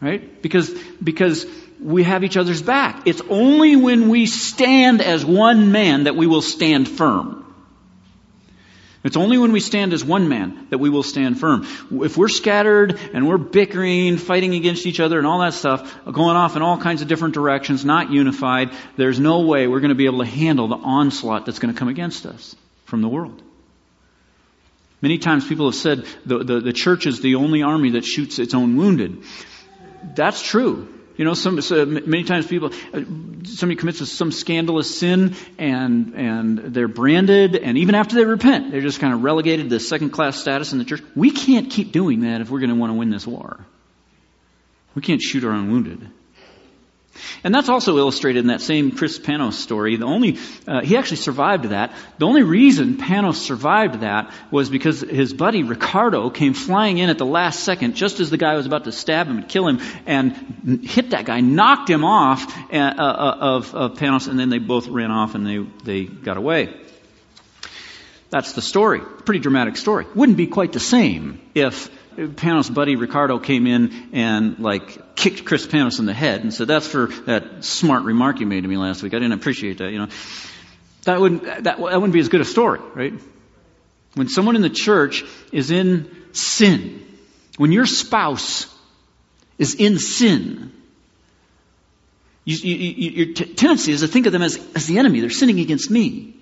Right? 0.00 0.42
Because, 0.42 0.70
because 1.02 1.46
we 1.80 2.02
have 2.02 2.24
each 2.24 2.36
other's 2.36 2.62
back. 2.62 3.06
It's 3.06 3.22
only 3.28 3.76
when 3.76 4.08
we 4.08 4.26
stand 4.26 5.00
as 5.00 5.24
one 5.24 5.72
man 5.72 6.04
that 6.04 6.16
we 6.16 6.26
will 6.26 6.42
stand 6.42 6.88
firm. 6.88 7.45
It's 9.06 9.16
only 9.16 9.38
when 9.38 9.52
we 9.52 9.60
stand 9.60 9.92
as 9.92 10.04
one 10.04 10.28
man 10.28 10.66
that 10.70 10.78
we 10.78 10.90
will 10.90 11.04
stand 11.04 11.38
firm. 11.38 11.64
If 11.92 12.16
we're 12.16 12.26
scattered 12.26 12.98
and 13.14 13.28
we're 13.28 13.38
bickering, 13.38 14.16
fighting 14.16 14.54
against 14.54 14.84
each 14.84 14.98
other 14.98 15.16
and 15.18 15.26
all 15.28 15.38
that 15.38 15.54
stuff, 15.54 15.96
going 16.04 16.34
off 16.34 16.56
in 16.56 16.62
all 16.62 16.76
kinds 16.76 17.02
of 17.02 17.08
different 17.08 17.34
directions, 17.34 17.84
not 17.84 18.10
unified, 18.10 18.72
there's 18.96 19.20
no 19.20 19.42
way 19.42 19.68
we're 19.68 19.78
going 19.78 19.90
to 19.90 19.94
be 19.94 20.06
able 20.06 20.24
to 20.24 20.30
handle 20.30 20.66
the 20.66 20.74
onslaught 20.74 21.46
that's 21.46 21.60
going 21.60 21.72
to 21.72 21.78
come 21.78 21.86
against 21.86 22.26
us 22.26 22.56
from 22.84 23.00
the 23.00 23.08
world. 23.08 23.40
Many 25.00 25.18
times 25.18 25.46
people 25.46 25.66
have 25.66 25.76
said 25.76 26.04
the, 26.24 26.38
the, 26.38 26.60
the 26.60 26.72
church 26.72 27.06
is 27.06 27.20
the 27.20 27.36
only 27.36 27.62
army 27.62 27.90
that 27.90 28.04
shoots 28.04 28.40
its 28.40 28.54
own 28.54 28.76
wounded. 28.76 29.22
That's 30.16 30.42
true. 30.42 30.92
You 31.16 31.24
know, 31.24 31.34
some, 31.34 31.60
so 31.62 31.86
many 31.86 32.24
times 32.24 32.46
people, 32.46 32.72
uh, 32.92 33.00
somebody 33.44 33.76
commits 33.76 34.06
some 34.10 34.30
scandalous 34.30 34.98
sin 34.98 35.34
and, 35.56 36.14
and 36.14 36.58
they're 36.58 36.88
branded 36.88 37.56
and 37.56 37.78
even 37.78 37.94
after 37.94 38.16
they 38.16 38.24
repent, 38.24 38.70
they're 38.70 38.82
just 38.82 39.00
kind 39.00 39.14
of 39.14 39.22
relegated 39.22 39.70
to 39.70 39.80
second 39.80 40.10
class 40.10 40.38
status 40.38 40.72
in 40.72 40.78
the 40.78 40.84
church. 40.84 41.02
We 41.14 41.30
can't 41.30 41.70
keep 41.70 41.92
doing 41.92 42.20
that 42.20 42.42
if 42.42 42.50
we're 42.50 42.60
going 42.60 42.70
to 42.70 42.76
want 42.76 42.90
to 42.90 42.98
win 42.98 43.10
this 43.10 43.26
war. 43.26 43.64
We 44.94 45.02
can't 45.02 45.22
shoot 45.22 45.44
our 45.44 45.52
own 45.52 45.70
wounded. 45.70 46.06
And 47.44 47.54
that's 47.54 47.68
also 47.68 47.96
illustrated 47.98 48.40
in 48.40 48.46
that 48.48 48.60
same 48.60 48.92
Chris 48.92 49.18
Panos 49.18 49.54
story. 49.54 49.96
The 49.96 50.06
only, 50.06 50.38
uh, 50.66 50.80
he 50.82 50.96
actually 50.96 51.18
survived 51.18 51.64
that. 51.66 51.92
The 52.18 52.26
only 52.26 52.42
reason 52.42 52.96
Panos 52.96 53.36
survived 53.36 54.00
that 54.00 54.32
was 54.50 54.70
because 54.70 55.00
his 55.00 55.32
buddy 55.32 55.62
Ricardo 55.62 56.30
came 56.30 56.54
flying 56.54 56.98
in 56.98 57.10
at 57.10 57.18
the 57.18 57.26
last 57.26 57.60
second, 57.60 57.94
just 57.94 58.20
as 58.20 58.30
the 58.30 58.38
guy 58.38 58.56
was 58.56 58.66
about 58.66 58.84
to 58.84 58.92
stab 58.92 59.26
him 59.26 59.38
and 59.38 59.48
kill 59.48 59.68
him, 59.68 59.80
and 60.06 60.84
hit 60.84 61.10
that 61.10 61.24
guy, 61.24 61.40
knocked 61.40 61.88
him 61.88 62.04
off 62.04 62.46
uh, 62.72 62.76
uh, 62.76 63.36
of, 63.40 63.74
of 63.74 63.94
Panos, 63.94 64.28
and 64.28 64.38
then 64.38 64.50
they 64.50 64.58
both 64.58 64.88
ran 64.88 65.10
off 65.10 65.34
and 65.34 65.46
they, 65.46 65.58
they 65.84 66.04
got 66.04 66.36
away. 66.36 66.74
That's 68.30 68.52
the 68.52 68.62
story. 68.62 69.00
Pretty 69.00 69.40
dramatic 69.40 69.76
story. 69.76 70.06
Wouldn't 70.14 70.36
be 70.36 70.46
quite 70.46 70.72
the 70.72 70.80
same 70.80 71.40
if 71.54 71.90
Panos' 72.16 72.72
buddy 72.72 72.96
Ricardo 72.96 73.38
came 73.38 73.66
in 73.66 74.10
and 74.12 74.58
like 74.58 75.16
kicked 75.16 75.44
Chris 75.44 75.66
Panos 75.66 75.98
in 75.98 76.06
the 76.06 76.14
head 76.14 76.42
and 76.42 76.52
said, 76.52 76.66
"That's 76.66 76.86
for 76.86 77.08
that 77.26 77.64
smart 77.64 78.04
remark 78.04 78.40
you 78.40 78.46
made 78.46 78.62
to 78.62 78.68
me 78.68 78.76
last 78.76 79.02
week. 79.02 79.14
I 79.14 79.18
didn't 79.18 79.32
appreciate 79.32 79.78
that." 79.78 79.90
You 79.90 79.98
know, 79.98 80.08
that 81.04 81.20
wouldn't 81.20 81.44
that, 81.44 81.64
that 81.64 81.80
wouldn't 81.80 82.12
be 82.12 82.20
as 82.20 82.28
good 82.28 82.40
a 82.40 82.44
story, 82.44 82.80
right? 82.94 83.14
When 84.14 84.28
someone 84.28 84.56
in 84.56 84.62
the 84.62 84.70
church 84.70 85.24
is 85.52 85.70
in 85.70 86.10
sin, 86.32 87.04
when 87.58 87.70
your 87.70 87.86
spouse 87.86 88.66
is 89.58 89.74
in 89.74 89.98
sin, 89.98 90.72
you, 92.44 92.56
you, 92.56 92.76
you, 92.76 93.10
your 93.10 93.34
t- 93.34 93.54
tendency 93.54 93.92
is 93.92 94.00
to 94.00 94.08
think 94.08 94.26
of 94.26 94.32
them 94.32 94.42
as, 94.42 94.56
as 94.74 94.86
the 94.86 94.98
enemy. 94.98 95.20
They're 95.20 95.30
sinning 95.30 95.60
against 95.60 95.90
me. 95.90 96.34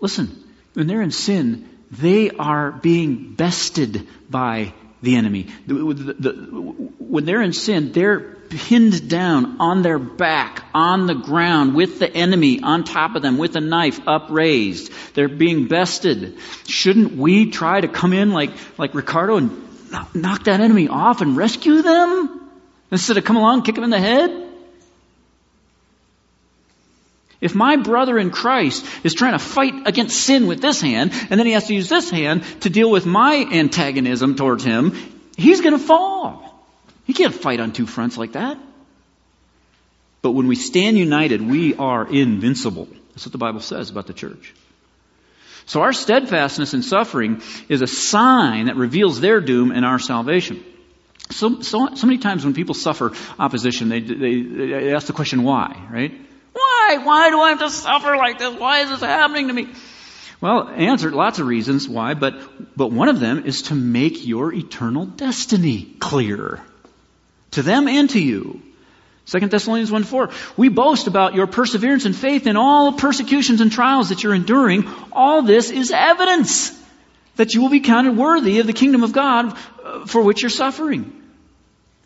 Listen, 0.00 0.44
when 0.74 0.86
they're 0.86 1.02
in 1.02 1.10
sin, 1.10 1.68
they 1.90 2.30
are 2.30 2.70
being 2.70 3.34
bested 3.34 4.06
by 4.30 4.74
the 5.02 5.16
enemy. 5.16 5.48
When 5.66 7.24
they're 7.24 7.42
in 7.42 7.52
sin, 7.52 7.92
they're 7.92 8.20
pinned 8.20 9.08
down 9.08 9.56
on 9.60 9.82
their 9.82 9.98
back, 9.98 10.64
on 10.74 11.06
the 11.06 11.14
ground, 11.14 11.74
with 11.74 11.98
the 11.98 12.10
enemy 12.10 12.60
on 12.62 12.84
top 12.84 13.16
of 13.16 13.22
them, 13.22 13.38
with 13.38 13.56
a 13.56 13.60
knife 13.60 14.00
upraised. 14.06 14.92
They're 15.14 15.28
being 15.28 15.68
bested. 15.68 16.38
Shouldn't 16.66 17.16
we 17.16 17.50
try 17.50 17.80
to 17.80 17.88
come 17.88 18.12
in 18.12 18.32
like, 18.32 18.50
like 18.78 18.94
Ricardo 18.94 19.36
and 19.36 20.14
knock 20.14 20.44
that 20.44 20.60
enemy 20.60 20.88
off 20.88 21.20
and 21.20 21.36
rescue 21.36 21.82
them? 21.82 22.50
Instead 22.90 23.16
of 23.16 23.24
come 23.24 23.36
along, 23.36 23.62
kick 23.62 23.74
them 23.74 23.84
in 23.84 23.90
the 23.90 23.98
head? 23.98 24.41
If 27.42 27.56
my 27.56 27.76
brother 27.76 28.18
in 28.18 28.30
Christ 28.30 28.86
is 29.02 29.14
trying 29.14 29.32
to 29.32 29.38
fight 29.40 29.74
against 29.86 30.18
sin 30.18 30.46
with 30.46 30.62
this 30.62 30.80
hand, 30.80 31.10
and 31.28 31.38
then 31.38 31.46
he 31.46 31.52
has 31.52 31.66
to 31.66 31.74
use 31.74 31.88
this 31.88 32.08
hand 32.08 32.44
to 32.60 32.70
deal 32.70 32.90
with 32.90 33.04
my 33.04 33.34
antagonism 33.52 34.36
towards 34.36 34.62
him, 34.62 34.92
he's 35.36 35.60
going 35.60 35.76
to 35.76 35.84
fall. 35.84 36.64
He 37.04 37.12
can't 37.12 37.34
fight 37.34 37.58
on 37.58 37.72
two 37.72 37.86
fronts 37.86 38.16
like 38.16 38.32
that. 38.32 38.58
But 40.22 40.30
when 40.30 40.46
we 40.46 40.54
stand 40.54 40.96
united, 40.96 41.42
we 41.42 41.74
are 41.74 42.08
invincible. 42.08 42.86
That's 43.10 43.26
what 43.26 43.32
the 43.32 43.38
Bible 43.38 43.60
says 43.60 43.90
about 43.90 44.06
the 44.06 44.14
church. 44.14 44.54
So 45.66 45.82
our 45.82 45.92
steadfastness 45.92 46.74
in 46.74 46.82
suffering 46.82 47.42
is 47.68 47.82
a 47.82 47.88
sign 47.88 48.66
that 48.66 48.76
reveals 48.76 49.20
their 49.20 49.40
doom 49.40 49.72
and 49.72 49.84
our 49.84 49.98
salvation. 49.98 50.62
So, 51.30 51.60
so, 51.62 51.94
so 51.94 52.06
many 52.06 52.18
times 52.18 52.44
when 52.44 52.54
people 52.54 52.74
suffer 52.74 53.12
opposition, 53.36 53.88
they, 53.88 54.00
they, 54.00 54.42
they 54.42 54.94
ask 54.94 55.08
the 55.08 55.12
question, 55.12 55.42
why, 55.42 55.88
right? 55.90 56.12
Why? 56.96 57.04
Why 57.04 57.30
do 57.30 57.40
I 57.40 57.50
have 57.50 57.58
to 57.60 57.70
suffer 57.70 58.16
like 58.16 58.38
this? 58.38 58.54
Why 58.58 58.80
is 58.80 58.90
this 58.90 59.00
happening 59.00 59.48
to 59.48 59.54
me? 59.54 59.68
Well, 60.40 60.68
answer 60.68 61.10
lots 61.10 61.38
of 61.38 61.46
reasons 61.46 61.88
why, 61.88 62.14
but, 62.14 62.76
but 62.76 62.90
one 62.90 63.08
of 63.08 63.20
them 63.20 63.44
is 63.46 63.62
to 63.62 63.74
make 63.74 64.26
your 64.26 64.52
eternal 64.52 65.06
destiny 65.06 65.94
clear. 66.00 66.60
To 67.52 67.62
them 67.62 67.86
and 67.86 68.10
to 68.10 68.20
you. 68.20 68.60
2 69.26 69.40
Thessalonians 69.40 69.92
1 69.92 70.02
4. 70.02 70.30
We 70.56 70.68
boast 70.68 71.06
about 71.06 71.34
your 71.34 71.46
perseverance 71.46 72.06
and 72.06 72.16
faith 72.16 72.46
in 72.46 72.56
all 72.56 72.92
persecutions 72.92 73.60
and 73.60 73.70
trials 73.70 74.08
that 74.08 74.22
you're 74.22 74.34
enduring. 74.34 74.88
All 75.12 75.42
this 75.42 75.70
is 75.70 75.92
evidence 75.92 76.72
that 77.36 77.54
you 77.54 77.62
will 77.62 77.70
be 77.70 77.80
counted 77.80 78.16
worthy 78.16 78.58
of 78.58 78.66
the 78.66 78.72
kingdom 78.72 79.04
of 79.04 79.12
God 79.12 79.56
uh, 79.84 80.06
for 80.06 80.22
which 80.22 80.42
you're 80.42 80.50
suffering. 80.50 81.21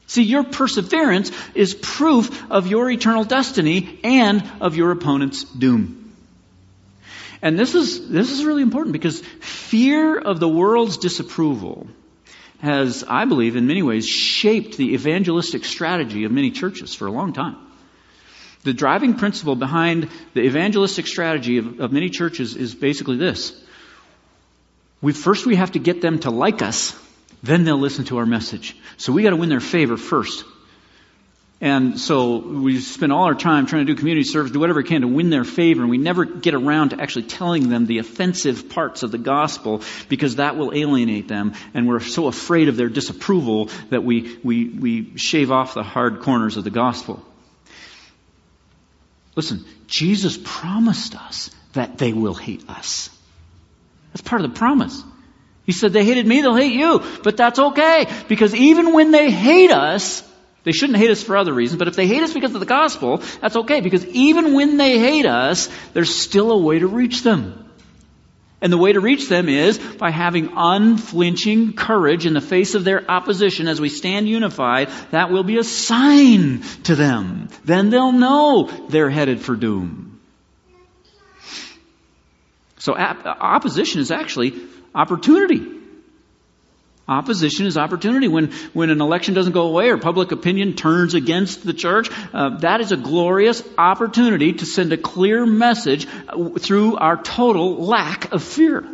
See, 0.07 0.23
your 0.23 0.45
perseverance 0.45 1.33
is 1.55 1.75
proof 1.75 2.51
of 2.51 2.69
your 2.69 2.89
eternal 2.91 3.25
destiny 3.25 3.99
and 4.05 4.43
of 4.61 4.77
your 4.77 4.93
opponent's 4.93 5.43
doom. 5.45 6.15
And 7.43 7.59
this 7.59 7.75
is, 7.75 8.09
this 8.09 8.31
is 8.31 8.45
really 8.45 8.63
important 8.63 8.93
because 8.93 9.21
fear 9.21 10.17
of 10.17 10.41
the 10.41 10.49
world's 10.49 10.97
disapproval 10.97 11.87
has, 12.61 13.05
I 13.07 13.25
believe, 13.25 13.57
in 13.57 13.67
many 13.67 13.83
ways 13.83 14.07
shaped 14.07 14.77
the 14.77 14.95
evangelistic 14.95 15.65
strategy 15.65 16.25
of 16.25 16.33
many 16.33 16.51
churches 16.51 16.95
for 16.95 17.07
a 17.07 17.13
long 17.13 17.33
time. 17.33 17.57
The 18.63 18.73
driving 18.73 19.15
principle 19.15 19.55
behind 19.55 20.09
the 20.35 20.43
evangelistic 20.43 21.07
strategy 21.07 21.59
of, 21.59 21.81
of 21.81 21.93
many 21.93 22.11
churches 22.11 22.57
is 22.57 22.75
basically 22.75 23.17
this. 23.17 23.53
We, 25.03 25.13
first 25.13 25.47
we 25.47 25.57
have 25.57 25.73
to 25.73 25.79
get 25.79 26.01
them 26.01 26.21
to 26.21 26.31
like 26.31 26.63
us 26.63 26.99
then 27.43 27.65
they'll 27.65 27.79
listen 27.79 28.05
to 28.07 28.19
our 28.19 28.27
message. 28.27 28.77
So 28.97 29.13
we 29.13 29.23
got 29.23 29.31
to 29.31 29.37
win 29.37 29.49
their 29.49 29.61
favor 29.61 29.97
first. 29.97 30.45
And 31.59 31.99
so 31.99 32.37
we 32.37 32.81
spend 32.81 33.13
all 33.13 33.25
our 33.25 33.35
time 33.35 33.65
trying 33.65 33.87
to 33.87 33.93
do 33.93 33.99
community 33.99 34.25
service, 34.25 34.53
do 34.53 34.61
whatever 34.61 34.81
we 34.81 34.89
can 34.89 35.01
to 35.01 35.09
win 35.09 35.31
their 35.31 35.45
favor, 35.45 35.81
and 35.81 35.91
we 35.91 35.97
never 35.97 36.27
get 36.27 36.53
around 36.53 36.91
to 36.91 37.01
actually 37.01 37.25
telling 37.25 37.71
them 37.71 37.87
the 37.87 37.97
offensive 37.99 38.69
parts 38.69 39.03
of 39.03 39.11
the 39.11 39.19
gospel 39.19 39.81
because 40.11 40.37
that 40.37 40.59
will 40.59 40.75
alienate 40.75 41.29
them. 41.29 41.55
And 41.73 41.89
we're 41.89 42.01
so 42.01 42.27
afraid 42.27 42.69
of 42.69 42.77
their 42.77 42.91
disapproval 42.91 43.71
that 43.89 44.05
we, 44.05 44.39
we, 44.45 44.69
we 44.69 45.17
shave 45.17 45.51
off 45.51 45.73
the 45.73 45.83
hard 45.83 46.21
corners 46.21 46.59
of 46.59 46.65
the 46.65 46.71
gospel. 46.71 47.25
Listen, 49.35 49.65
Jesus 49.87 50.39
promised 50.43 51.15
us 51.15 51.51
that 51.73 51.97
they 51.97 52.13
will 52.13 52.35
hate 52.35 52.69
us. 52.69 53.09
That's 54.13 54.23
part 54.23 54.43
of 54.43 54.51
the 54.51 54.59
promise. 54.59 55.03
He 55.67 55.73
said, 55.73 55.93
they 55.93 56.05
hated 56.05 56.27
me, 56.27 56.41
they'll 56.41 56.55
hate 56.55 56.75
you. 56.75 57.03
But 57.25 57.37
that's 57.37 57.59
okay. 57.59 58.07
Because 58.29 58.55
even 58.55 58.93
when 58.93 59.11
they 59.11 59.31
hate 59.31 59.73
us, 59.73 60.23
they 60.63 60.73
shouldn't 60.73 60.99
hate 60.99 61.11
us 61.11 61.23
for 61.23 61.37
other 61.37 61.53
reasons, 61.53 61.79
but 61.79 61.87
if 61.89 61.95
they 61.95 62.07
hate 62.07 62.23
us 62.23 62.33
because 62.33 62.55
of 62.55 62.61
the 62.61 62.67
gospel, 62.67 63.19
that's 63.41 63.57
okay. 63.57 63.81
Because 63.81 64.05
even 64.07 64.55
when 64.55 64.77
they 64.77 64.99
hate 64.99 65.27
us, 65.27 65.69
there's 65.93 66.15
still 66.15 66.51
a 66.51 66.59
way 66.59 66.79
to 66.79 66.87
reach 66.87 67.23
them. 67.23 67.67
And 68.61 68.73
the 68.73 68.79
way 68.79 68.93
to 68.93 69.01
reach 69.01 69.29
them 69.29 69.49
is 69.49 69.79
by 69.79 70.11
having 70.11 70.51
unflinching 70.57 71.75
courage 71.75 72.27
in 72.27 72.33
the 72.33 72.41
face 72.41 72.75
of 72.75 72.85
their 72.85 73.09
opposition 73.09 73.69
as 73.69 73.81
we 73.81 73.89
stand 73.89 74.29
unified. 74.29 74.89
That 75.11 75.31
will 75.31 75.45
be 75.45 75.59
a 75.59 75.65
sign 75.65 76.63
to 76.85 76.97
them. 76.97 77.49
Then 77.65 77.91
they'll 77.91 78.13
know 78.13 78.65
they're 78.89 79.11
headed 79.11 79.41
for 79.41 79.57
doom. 79.57 80.21
So 82.79 82.97
opposition 82.97 84.01
is 84.01 84.11
actually 84.11 84.51
opportunity. 84.97 85.77
Opposition 87.09 87.67
is 87.67 87.77
opportunity. 87.77 88.27
When, 88.27 88.51
when 88.73 88.91
an 88.91 89.01
election 89.01 89.35
doesn't 89.35 89.53
go 89.53 89.69
away 89.69 89.91
or 89.91 89.99
public 89.99 90.33
opinion 90.33 90.75
turns 90.75 91.15
against 91.15 91.65
the 91.65 91.73
church, 91.73 92.09
uh, 92.33 92.59
that 92.59 92.81
is 92.81 92.91
a 92.91 92.97
glorious 92.97 93.63
opportunity 93.79 94.55
to 94.55 94.67
send 94.67 94.93
a 94.93 94.97
clear 94.97 95.47
message 95.47 96.09
uh, 96.29 96.51
through 96.59 96.97
our 96.97 97.17
total 97.23 97.77
lack 97.77 98.33
of 98.33 98.43
fear. 98.43 98.85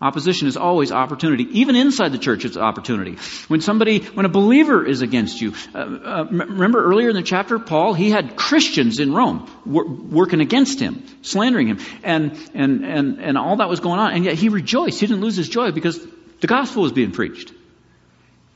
Opposition 0.00 0.46
is 0.46 0.56
always 0.56 0.92
opportunity. 0.92 1.44
Even 1.58 1.74
inside 1.74 2.12
the 2.12 2.18
church, 2.18 2.44
it's 2.44 2.56
opportunity. 2.56 3.16
When 3.48 3.60
somebody, 3.60 3.98
when 3.98 4.26
a 4.26 4.28
believer 4.28 4.86
is 4.86 5.02
against 5.02 5.40
you, 5.40 5.54
uh, 5.74 5.78
uh, 5.78 6.26
remember 6.30 6.84
earlier 6.84 7.08
in 7.08 7.16
the 7.16 7.22
chapter, 7.22 7.58
Paul, 7.58 7.94
he 7.94 8.08
had 8.08 8.36
Christians 8.36 9.00
in 9.00 9.12
Rome 9.12 9.50
wor- 9.66 9.88
working 9.88 10.40
against 10.40 10.78
him, 10.78 11.02
slandering 11.22 11.66
him, 11.66 11.78
and, 12.04 12.38
and, 12.54 12.84
and, 12.84 13.18
and 13.18 13.36
all 13.36 13.56
that 13.56 13.68
was 13.68 13.80
going 13.80 13.98
on, 13.98 14.12
and 14.12 14.24
yet 14.24 14.34
he 14.34 14.50
rejoiced. 14.50 15.00
He 15.00 15.06
didn't 15.08 15.20
lose 15.20 15.34
his 15.34 15.48
joy 15.48 15.72
because 15.72 15.98
the 16.40 16.46
gospel 16.46 16.84
was 16.84 16.92
being 16.92 17.10
preached. 17.10 17.52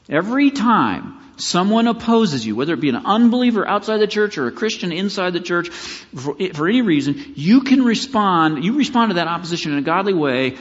Every 0.08 0.52
time 0.52 1.18
someone 1.38 1.88
opposes 1.88 2.46
you, 2.46 2.54
whether 2.54 2.74
it 2.74 2.80
be 2.80 2.88
an 2.88 3.04
unbeliever 3.04 3.66
outside 3.66 3.98
the 3.98 4.06
church 4.06 4.38
or 4.38 4.46
a 4.46 4.52
Christian 4.52 4.92
inside 4.92 5.32
the 5.32 5.40
church, 5.40 5.70
for, 5.70 6.36
for 6.54 6.68
any 6.68 6.82
reason, 6.82 7.32
you 7.34 7.62
can 7.62 7.82
respond, 7.82 8.64
you 8.64 8.74
respond 8.74 9.10
to 9.10 9.14
that 9.14 9.26
opposition 9.26 9.72
in 9.72 9.78
a 9.78 9.82
godly 9.82 10.14
way 10.14 10.56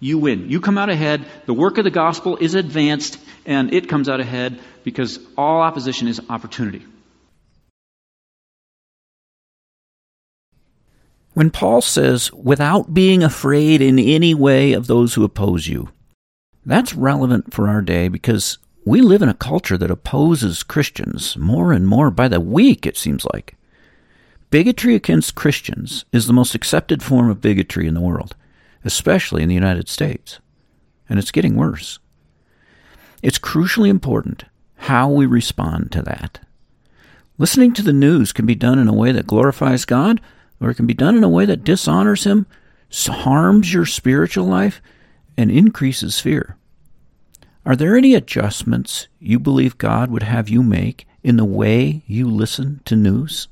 you 0.00 0.18
win. 0.18 0.48
You 0.48 0.60
come 0.60 0.78
out 0.78 0.90
ahead. 0.90 1.24
The 1.46 1.54
work 1.54 1.78
of 1.78 1.84
the 1.84 1.90
gospel 1.90 2.36
is 2.36 2.54
advanced 2.54 3.18
and 3.44 3.72
it 3.72 3.88
comes 3.88 4.08
out 4.08 4.20
ahead 4.20 4.60
because 4.84 5.18
all 5.36 5.60
opposition 5.60 6.08
is 6.08 6.20
opportunity. 6.28 6.84
When 11.34 11.50
Paul 11.50 11.82
says, 11.82 12.32
without 12.32 12.92
being 12.92 13.22
afraid 13.22 13.80
in 13.80 13.98
any 13.98 14.34
way 14.34 14.72
of 14.72 14.86
those 14.86 15.14
who 15.14 15.24
oppose 15.24 15.68
you, 15.68 15.90
that's 16.66 16.94
relevant 16.94 17.54
for 17.54 17.68
our 17.68 17.80
day 17.80 18.08
because 18.08 18.58
we 18.84 19.00
live 19.00 19.22
in 19.22 19.28
a 19.28 19.34
culture 19.34 19.78
that 19.78 19.90
opposes 19.90 20.62
Christians 20.62 21.36
more 21.36 21.72
and 21.72 21.86
more 21.86 22.10
by 22.10 22.26
the 22.26 22.40
week, 22.40 22.86
it 22.86 22.96
seems 22.96 23.24
like. 23.32 23.54
Bigotry 24.50 24.94
against 24.94 25.34
Christians 25.34 26.04
is 26.12 26.26
the 26.26 26.32
most 26.32 26.54
accepted 26.54 27.02
form 27.02 27.30
of 27.30 27.40
bigotry 27.40 27.86
in 27.86 27.94
the 27.94 28.00
world 28.00 28.34
especially 28.84 29.42
in 29.42 29.48
the 29.48 29.54
United 29.54 29.88
States. 29.88 30.38
And 31.08 31.18
it's 31.18 31.30
getting 31.30 31.56
worse. 31.56 31.98
It's 33.22 33.38
crucially 33.38 33.88
important 33.88 34.44
how 34.76 35.08
we 35.08 35.26
respond 35.26 35.90
to 35.92 36.02
that. 36.02 36.40
Listening 37.36 37.72
to 37.74 37.82
the 37.82 37.92
news 37.92 38.32
can 38.32 38.46
be 38.46 38.54
done 38.54 38.78
in 38.78 38.88
a 38.88 38.94
way 38.94 39.12
that 39.12 39.26
glorifies 39.26 39.84
God, 39.84 40.20
or 40.60 40.70
it 40.70 40.74
can 40.74 40.86
be 40.86 40.94
done 40.94 41.16
in 41.16 41.24
a 41.24 41.28
way 41.28 41.44
that 41.44 41.64
dishonors 41.64 42.24
Him, 42.24 42.46
harms 42.90 43.72
your 43.72 43.86
spiritual 43.86 44.46
life, 44.46 44.80
and 45.36 45.50
increases 45.50 46.20
fear. 46.20 46.56
Are 47.64 47.76
there 47.76 47.96
any 47.96 48.14
adjustments 48.14 49.08
you 49.20 49.38
believe 49.38 49.78
God 49.78 50.10
would 50.10 50.22
have 50.22 50.48
you 50.48 50.62
make 50.62 51.06
in 51.22 51.36
the 51.36 51.44
way 51.44 52.02
you 52.06 52.28
listen 52.28 52.80
to 52.86 52.96
news? 52.96 53.48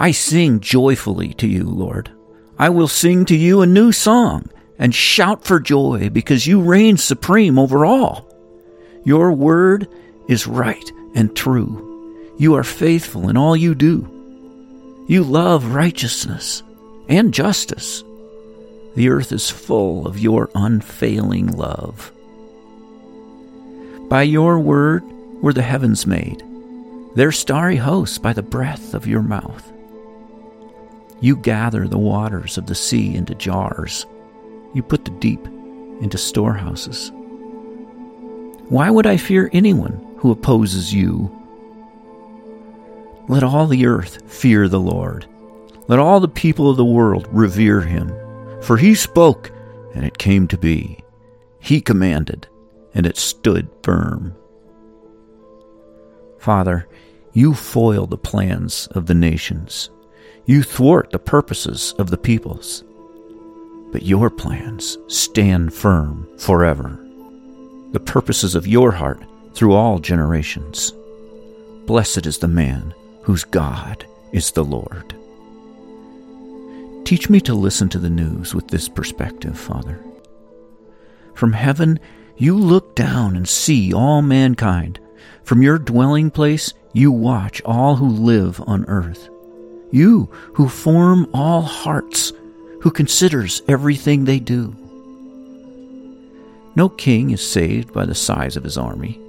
I 0.00 0.12
sing 0.12 0.60
joyfully 0.60 1.34
to 1.34 1.48
you, 1.48 1.64
Lord. 1.64 2.12
I 2.56 2.68
will 2.68 2.86
sing 2.86 3.24
to 3.26 3.36
you 3.36 3.62
a 3.62 3.66
new 3.66 3.90
song 3.90 4.48
and 4.78 4.94
shout 4.94 5.44
for 5.44 5.58
joy 5.58 6.08
because 6.10 6.46
you 6.46 6.60
reign 6.60 6.96
supreme 6.96 7.58
over 7.58 7.84
all. 7.84 8.32
Your 9.04 9.32
word 9.32 9.88
is 10.28 10.46
right 10.46 10.92
and 11.16 11.34
true. 11.34 12.24
You 12.38 12.54
are 12.54 12.62
faithful 12.62 13.28
in 13.28 13.36
all 13.36 13.56
you 13.56 13.74
do. 13.74 15.04
You 15.08 15.24
love 15.24 15.74
righteousness 15.74 16.62
and 17.08 17.34
justice. 17.34 18.04
The 18.94 19.08
earth 19.08 19.32
is 19.32 19.50
full 19.50 20.06
of 20.06 20.18
your 20.18 20.48
unfailing 20.54 21.56
love. 21.56 22.12
By 24.08 24.22
your 24.22 24.60
word 24.60 25.02
were 25.42 25.52
the 25.52 25.62
heavens 25.62 26.06
made, 26.06 26.42
their 27.16 27.32
starry 27.32 27.76
hosts 27.76 28.18
by 28.18 28.32
the 28.32 28.42
breath 28.42 28.94
of 28.94 29.06
your 29.06 29.22
mouth. 29.22 29.72
You 31.20 31.36
gather 31.36 31.88
the 31.88 31.98
waters 31.98 32.58
of 32.58 32.66
the 32.66 32.74
sea 32.74 33.14
into 33.14 33.34
jars. 33.34 34.06
You 34.74 34.82
put 34.82 35.04
the 35.04 35.10
deep 35.12 35.44
into 36.00 36.18
storehouses. 36.18 37.10
Why 38.68 38.90
would 38.90 39.06
I 39.06 39.16
fear 39.16 39.50
anyone 39.52 40.16
who 40.18 40.30
opposes 40.30 40.92
you? 40.92 41.34
Let 43.28 43.42
all 43.42 43.66
the 43.66 43.86
earth 43.86 44.30
fear 44.30 44.68
the 44.68 44.80
Lord. 44.80 45.26
Let 45.88 45.98
all 45.98 46.20
the 46.20 46.28
people 46.28 46.70
of 46.70 46.76
the 46.76 46.84
world 46.84 47.26
revere 47.30 47.80
him. 47.80 48.12
For 48.62 48.76
he 48.76 48.94
spoke, 48.94 49.50
and 49.94 50.04
it 50.04 50.18
came 50.18 50.46
to 50.48 50.58
be. 50.58 51.02
He 51.58 51.80
commanded, 51.80 52.46
and 52.94 53.06
it 53.06 53.16
stood 53.16 53.68
firm. 53.82 54.34
Father, 56.38 56.86
you 57.32 57.54
foil 57.54 58.06
the 58.06 58.18
plans 58.18 58.86
of 58.92 59.06
the 59.06 59.14
nations. 59.14 59.90
You 60.48 60.62
thwart 60.62 61.10
the 61.10 61.18
purposes 61.18 61.94
of 61.98 62.08
the 62.08 62.16
peoples, 62.16 62.82
but 63.92 64.04
your 64.04 64.30
plans 64.30 64.96
stand 65.06 65.74
firm 65.74 66.26
forever. 66.38 66.98
The 67.92 68.00
purposes 68.00 68.54
of 68.54 68.66
your 68.66 68.90
heart 68.90 69.22
through 69.52 69.74
all 69.74 69.98
generations. 69.98 70.94
Blessed 71.84 72.24
is 72.24 72.38
the 72.38 72.48
man 72.48 72.94
whose 73.20 73.44
God 73.44 74.06
is 74.32 74.52
the 74.52 74.64
Lord. 74.64 75.14
Teach 77.04 77.28
me 77.28 77.42
to 77.42 77.52
listen 77.52 77.90
to 77.90 77.98
the 77.98 78.08
news 78.08 78.54
with 78.54 78.68
this 78.68 78.88
perspective, 78.88 79.58
Father. 79.58 80.02
From 81.34 81.52
heaven, 81.52 82.00
you 82.38 82.56
look 82.56 82.96
down 82.96 83.36
and 83.36 83.46
see 83.46 83.92
all 83.92 84.22
mankind. 84.22 84.98
From 85.44 85.60
your 85.60 85.78
dwelling 85.78 86.30
place, 86.30 86.72
you 86.94 87.12
watch 87.12 87.60
all 87.66 87.96
who 87.96 88.08
live 88.08 88.62
on 88.66 88.86
earth. 88.86 89.28
You 89.90 90.28
who 90.54 90.68
form 90.68 91.28
all 91.32 91.62
hearts, 91.62 92.32
who 92.80 92.90
considers 92.90 93.62
everything 93.68 94.24
they 94.24 94.38
do. 94.38 94.74
No 96.76 96.88
king 96.88 97.30
is 97.30 97.44
saved 97.44 97.92
by 97.92 98.06
the 98.06 98.14
size 98.14 98.56
of 98.56 98.64
his 98.64 98.76
army. 98.76 99.20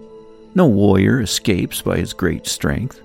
No 0.55 0.67
warrior 0.67 1.21
escapes 1.21 1.81
by 1.81 1.97
his 1.97 2.13
great 2.13 2.45
strength. 2.45 3.01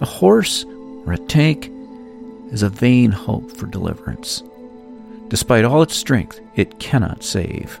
A 0.00 0.06
horse 0.06 0.64
or 1.06 1.14
a 1.14 1.18
tank 1.18 1.70
is 2.52 2.62
a 2.62 2.68
vain 2.68 3.10
hope 3.10 3.50
for 3.56 3.66
deliverance. 3.66 4.42
Despite 5.28 5.64
all 5.64 5.82
its 5.82 5.96
strength, 5.96 6.40
it 6.54 6.78
cannot 6.78 7.24
save. 7.24 7.80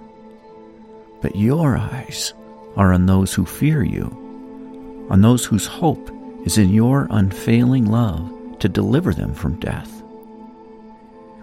But 1.22 1.36
your 1.36 1.76
eyes 1.76 2.32
are 2.76 2.92
on 2.92 3.06
those 3.06 3.34
who 3.34 3.44
fear 3.44 3.82
you, 3.82 5.06
on 5.10 5.20
those 5.20 5.44
whose 5.44 5.66
hope 5.66 6.10
is 6.44 6.58
in 6.58 6.70
your 6.70 7.06
unfailing 7.10 7.86
love 7.86 8.32
to 8.60 8.68
deliver 8.68 9.14
them 9.14 9.34
from 9.34 9.60
death. 9.60 10.02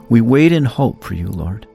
We 0.09 0.21
wait 0.21 0.51
in 0.51 0.65
hope 0.65 1.03
for 1.03 1.13
you, 1.13 1.27
Lord. 1.27 1.67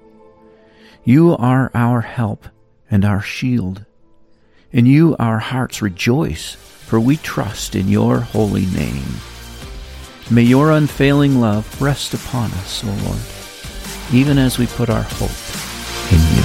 You 1.05 1.37
are 1.37 1.71
our 1.75 2.01
help 2.01 2.47
and 2.91 3.05
our 3.05 3.21
shield. 3.21 3.85
In 4.73 4.87
you 4.87 5.17
our 5.19 5.39
hearts 5.39 5.83
rejoice, 5.83 6.55
for 6.55 7.01
we 7.01 7.17
trust 7.17 7.75
in 7.75 7.89
your 7.89 8.21
holy 8.21 8.67
name. 8.67 9.15
May 10.31 10.43
your 10.43 10.71
unfailing 10.71 11.41
love 11.41 11.81
rest 11.83 12.15
upon 12.15 12.53
us, 12.53 12.85
O 12.85 12.89
Lord, 12.89 14.15
even 14.15 14.39
as 14.39 14.59
we 14.59 14.67
put 14.67 14.89
our 14.89 15.03
hope 15.03 15.31
in 16.13 16.21
you. 16.37 16.43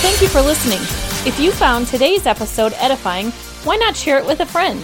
Thank 0.00 0.22
you 0.22 0.28
for 0.28 0.40
listening. 0.40 0.80
If 1.26 1.38
you 1.38 1.52
found 1.52 1.86
today's 1.86 2.24
episode 2.24 2.72
edifying, 2.76 3.30
why 3.64 3.76
not 3.76 3.94
share 3.94 4.18
it 4.18 4.26
with 4.26 4.40
a 4.40 4.46
friend? 4.46 4.80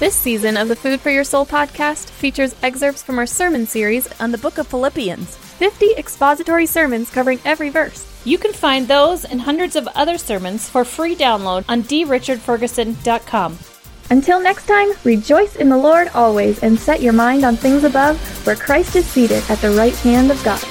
This 0.00 0.16
season 0.16 0.56
of 0.56 0.68
the 0.68 0.76
Food 0.76 0.98
for 1.02 1.10
Your 1.10 1.24
Soul 1.24 1.44
podcast 1.44 2.08
features 2.08 2.56
excerpts 2.62 3.02
from 3.02 3.18
our 3.18 3.26
sermon 3.26 3.66
series 3.66 4.08
on 4.18 4.32
the 4.32 4.38
book 4.38 4.56
of 4.56 4.66
Philippians 4.66 5.36
50 5.36 5.92
expository 5.98 6.64
sermons 6.64 7.10
covering 7.10 7.38
every 7.44 7.68
verse. 7.68 8.10
You 8.24 8.38
can 8.38 8.54
find 8.54 8.88
those 8.88 9.26
and 9.26 9.42
hundreds 9.42 9.76
of 9.76 9.86
other 9.88 10.16
sermons 10.16 10.70
for 10.70 10.86
free 10.86 11.14
download 11.14 11.66
on 11.68 11.82
drichardferguson.com. 11.82 13.58
Until 14.08 14.40
next 14.40 14.66
time, 14.66 14.88
rejoice 15.04 15.56
in 15.56 15.68
the 15.68 15.76
Lord 15.76 16.08
always 16.14 16.62
and 16.62 16.80
set 16.80 17.02
your 17.02 17.12
mind 17.12 17.44
on 17.44 17.56
things 17.56 17.84
above 17.84 18.18
where 18.46 18.56
Christ 18.56 18.96
is 18.96 19.04
seated 19.04 19.44
at 19.50 19.58
the 19.58 19.72
right 19.72 19.96
hand 19.96 20.30
of 20.30 20.42
God. 20.42 20.64